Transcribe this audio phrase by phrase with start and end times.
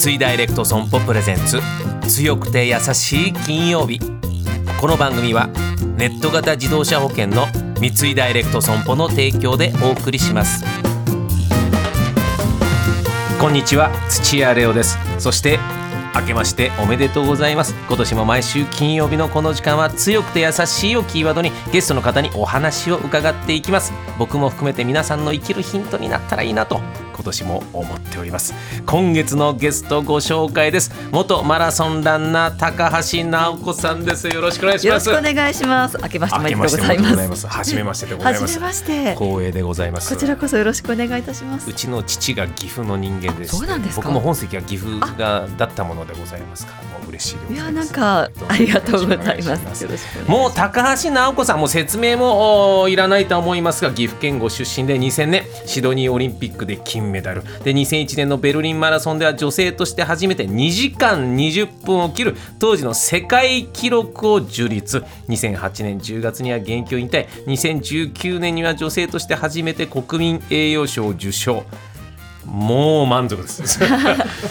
[0.00, 1.58] 三井ダイレクト損保プレゼンツ
[2.08, 3.98] 強くて優しい金曜日。
[4.80, 5.48] この番組は
[5.96, 7.48] ネット型自動車保険の
[7.80, 10.64] 三井ダイレクト損保の提供でお送りします。
[13.40, 14.96] こんにちは土屋レオです。
[15.18, 15.58] そして
[16.14, 17.74] 明けましておめでとうございます。
[17.86, 23.92] 今年も毎週金曜日のこの時間は強くて優しいをキーワードにゲストの方にお話を伺っていきます。
[24.18, 26.80] 僕も含めて皆さんの生きるヒントになったらいいなと
[27.14, 28.54] 今年も思っております。
[28.86, 30.92] 今月のゲストご紹介です。
[31.10, 34.28] 元マラソンランナー高橋直子さんです。
[34.28, 35.08] よろしくお願いします。
[35.08, 35.98] よろしくお願いします。
[36.02, 37.46] 明けましておめでとうございます。
[37.46, 38.46] 初めましてでございます。
[38.46, 39.12] 初めまして。
[39.14, 40.14] 光栄でございます。
[40.14, 41.68] こちらこそよろしくお願いいたします。
[41.68, 49.86] うちの父が岐阜の人間でそうなんです僕も本籍が岐阜がだったものでございますからもう嬉しいいやなんかありがとうございます。
[50.26, 57.42] もう高橋直子さんも説明もいらないと思いますが岐阜県ご出身で2000年シドニーオリンピックで金メダル。
[57.64, 65.04] で2001年のベルリンマラソンでは女性として初めて2時間20分を切る当時の世界記録を樹立。
[65.28, 67.26] 2008年10月には現役を引退。
[67.46, 71.64] 2019年には女性として初めて国民栄誉賞を受賞
[72.48, 73.62] もう満足です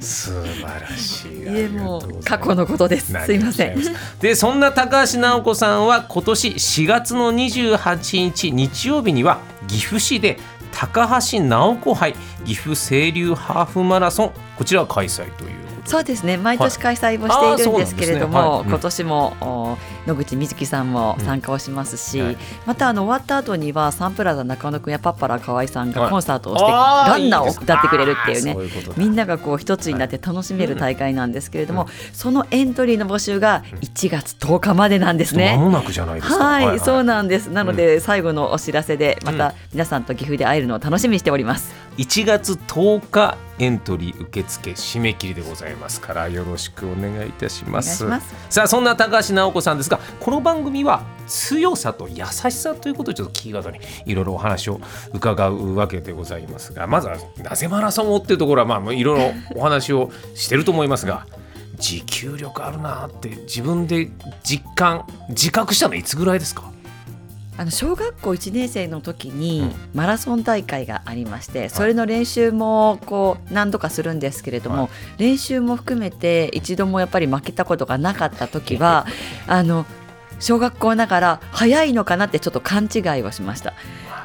[0.00, 1.30] 素晴らしい。
[1.40, 3.12] いえもう過去のことです。
[3.26, 3.82] すいません。
[4.20, 10.38] でそんな高橋直子さんは今年4月の28日日曜日には岐阜市で
[10.72, 15.59] 高橋直子杯岐阜清流ハーフマラソンこちら開催という
[15.90, 16.36] そうですね。
[16.36, 18.44] 毎年開催をしているんですけれども、はい。
[18.44, 18.50] ね。
[18.50, 18.60] はい。
[18.62, 28.56] うん、今年も野口みずきさんも参加をしますし、うんはい、またあの終わった後にはサンプラザ中野くんやパッパラ河合さんがコンサートをして、ランナーを歌ってくれるっていうね
[28.96, 35.56] みんながこう一つになって楽しめる大会なんですけれども、そのエントリーの募集が1月10日までなんですね。
[35.56, 36.44] 間もなくじゃないですか。
[36.44, 37.48] はい、そうなんです。
[37.48, 41.74] なので、最後のお知らせでまた皆さんと岐阜で会えるのを楽しみにしております。
[42.00, 48.08] 1月10日エントリー受付締め切りでございますからよろしくお願いいたします。
[48.48, 54.80] さあそんな高橋直子さんですがこの番組は強さと優しさということをちょっとキーワードにいろいろお話を
[55.12, 61.26] 伺うわけでございますがまずはなぜマラソンをっていうところはまあいろいろお話をしてると思いますが
[61.76, 64.08] 持久力あるなって自分で
[64.42, 66.72] 実感自覚したのいつぐらいですか？
[67.60, 74.88] あの小学校1年生の時にマラソン大会がありまして、それの練習もこう何度かするんですけれども、
[75.18, 79.06] 練習も含めて一度もやっぱり負けたことがなかった時は
[79.46, 79.84] あの
[80.38, 83.74] 小学校ながら早いのかなってちょっと勘違いをしました。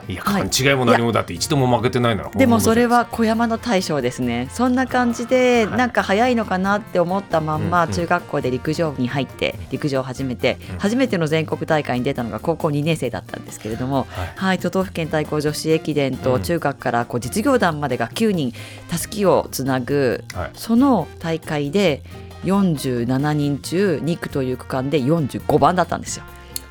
[0.07, 4.47] いや勘違いも何もだって一度も負けてないならでもそれは小山の大将ですね。
[4.51, 14.59] そんな感じでなんか早いのかなって思ったまんま中学校で陸上部に入って陸上を始めて初めての全国大会に出たのが高校2年生だったんですけれどもはい。
[14.59, 18.53] 都道府県対抗女子駅伝と中学からこう実業団までが9人
[18.89, 20.23] たすきをつなぐ
[20.53, 22.03] その大会で
[22.43, 26.25] 47人中2区という区間で45番だったんですよ。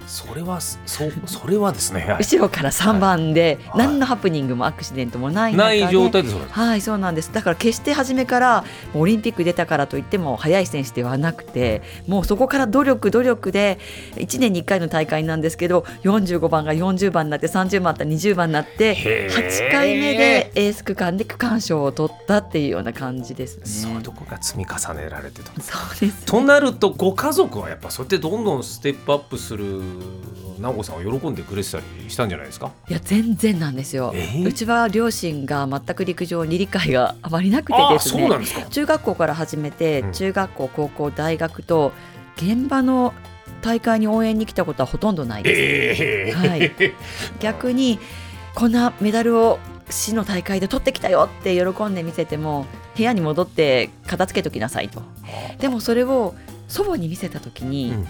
[0.07, 0.79] それはそ
[1.27, 7.33] それはですね、後ろから3番で、何のハプニングもアクシデントもないない状態ですはいそうなんです。
[7.33, 8.65] だから決して初めから
[8.95, 13.79] オリンピック出たからといっても速い選手ではなくてもうそこから努力努力で
[14.17, 23.67] 1年に1回の大会なんですけど45番が40番になって30番った20番になって8回目でエース区間で区間賞を取ったっていうような感じですね。
[23.67, 29.81] そういうとこが積み重ねられてたそうです、ね、となるとご家族はやっぱそうやってどんどんステップアップする
[30.61, 32.71] 直子さんは喜んでくれてたりしたんじゃないですか？
[32.89, 38.29] いや全然なんですよ、えー、うちは両親が全く陸上に理解があまりなくてですね。
[38.71, 41.93] 中学校から始めて、うん、中学校高校大学と
[42.37, 43.13] 現場の
[43.63, 46.73] 大会に応援に来たことはほとんどないです、えー、はい、
[47.41, 47.99] 逆に
[48.55, 49.59] こんなメダルを
[49.91, 52.67] 市の大会で取ってきたよって喜んで見せても
[52.97, 55.03] 部屋に戻って片付けときなさいと。
[55.59, 56.35] でもそれを
[56.69, 58.07] 祖母に見せた時に、うん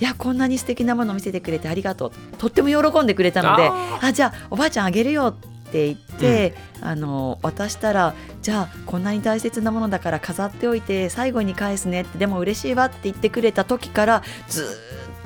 [0.00, 2.36] いやこんなに素敵なものを見せてくれてありがとう。
[2.36, 3.70] とっても喜んでくれたので
[4.00, 5.34] あじゃあおばあちゃんあげるよ
[5.68, 14.64] って言って、うん、あの渡したらじゃあこんなに大切なものだから飾っておいて最後に返すねってでも嬉しいわって言ってくれた時からず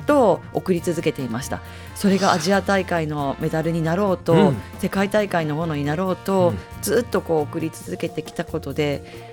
[0.03, 1.61] っと送り続けていました。
[1.95, 9.32] それがアジア大会のメダルになろうと、うん、世界大会のものになろうと、うん、ずっとこう送り続けてきたことで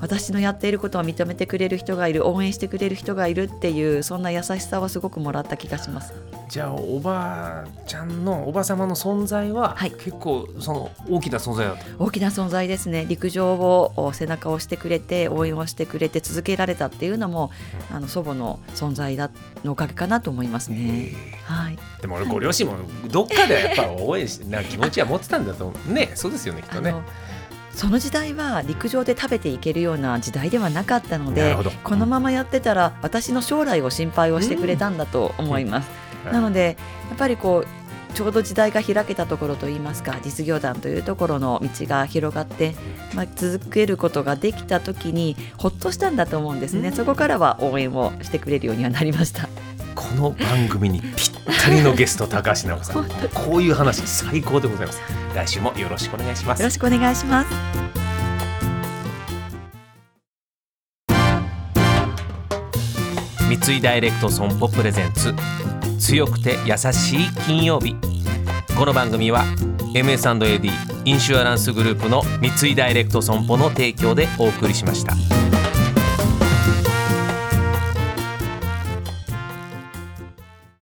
[0.00, 6.12] 私のやっていることを認めてくれる人がいる応援してくれる人がいるっていうそんな優しさはすごくもらった気がします。
[6.48, 13.04] じゃあおばあちゃんのおば様の存在は、はい、結構その大きな存在だ大きな存在ですね。
[13.08, 17.50] 陸上を背中を押してくれて応援をしてくれて続けられたっていうのも、
[17.90, 19.30] うん、あの祖母の存在だ
[19.64, 21.12] のおかげかなと思いますね。
[21.44, 22.74] はい、でもご両親も
[23.08, 26.94] どっかでやっぱ応援しな気持ちは持ってたんだとねそうですよねきっとね。
[27.76, 35.90] その時代は陸上で食べていけるような時代ではなかったのでこのままやってたら私の将来を心配をしてくれたんだと思います。
[36.24, 36.78] うん、なので
[37.10, 42.74] やっぱりこうちょうど時代が開けたところといいますか実業団というところの道が広がって、
[43.14, 49.50] まあ、続けることができた時にほっとしたんだと思うんですね、うん、そこからは応援をしてくれるようにはなりました
[49.96, 51.10] この番組にぴっ
[51.58, 53.08] たりのゲスト高橋直子さん。
[53.34, 55.00] こういう話最高でございます。
[55.34, 56.60] 来週もよろしくお願いします。
[56.60, 57.48] よろしくお願いします。
[63.48, 65.34] 三井ダイレクト損保プレゼンツ。
[65.98, 67.96] 強くて優しい金曜日。
[68.76, 69.46] この番組は
[69.94, 70.70] MS&AD
[71.06, 75.35] インシュアランスグループの三井ダイレクト損保の提供でお送りしました。